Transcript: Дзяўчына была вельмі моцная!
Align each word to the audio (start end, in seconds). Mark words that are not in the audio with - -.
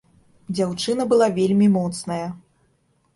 Дзяўчына 0.59 1.05
была 1.11 1.27
вельмі 1.37 1.67
моцная! 1.77 2.25